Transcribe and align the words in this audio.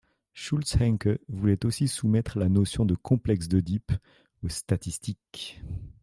Schultz-Hencke 0.33 1.19
voulait 1.29 1.63
aussi 1.63 1.87
soumettre 1.87 2.39
la 2.39 2.49
notion 2.49 2.85
de 2.85 2.95
Complexe 2.95 3.47
d'Œdipe 3.47 3.91
aux 4.41 4.49
statistiques. 4.49 5.61